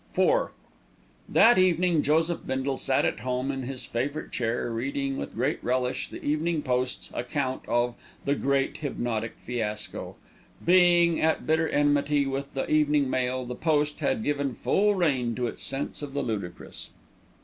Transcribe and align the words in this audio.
IV 0.17 0.47
That 1.29 1.59
evening 1.59 2.01
Joseph 2.01 2.39
Bindle 2.47 2.75
sat 2.77 3.05
at 3.05 3.19
home 3.19 3.51
in 3.51 3.61
his 3.61 3.85
favourite 3.85 4.31
chair 4.31 4.71
reading 4.71 5.15
with 5.15 5.35
great 5.35 5.63
relish 5.63 6.09
The 6.09 6.23
Evening 6.25 6.63
Post's 6.63 7.11
account 7.13 7.61
of 7.67 7.93
THE 8.25 8.33
GREAT 8.33 8.77
HYPNOTIC 8.77 9.37
FIASCO. 9.37 10.15
Being 10.65 11.21
at 11.21 11.45
bitter 11.45 11.69
enmity 11.69 12.25
with 12.25 12.51
The 12.55 12.67
Evening 12.67 13.11
Mail, 13.11 13.45
the 13.45 13.53
Post 13.53 13.99
had 13.99 14.23
given 14.23 14.55
full 14.55 14.95
rein 14.95 15.35
to 15.35 15.45
its 15.45 15.61
sense 15.61 16.01
of 16.01 16.13
the 16.15 16.23
ludicrous. 16.23 16.89